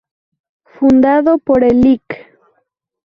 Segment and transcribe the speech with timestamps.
[0.65, 2.27] Fundado por el Lic.